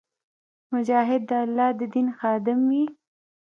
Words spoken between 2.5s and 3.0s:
وي.